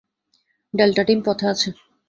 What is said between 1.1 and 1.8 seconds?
পথে আছে।